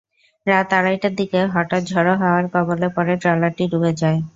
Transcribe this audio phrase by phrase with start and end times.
[0.47, 4.19] রাত আড়াইটার দিকে হঠাৎ ঝোড়ো হাওয়ার কবলে পড়ে ট্রলারটি ডুবে যায়।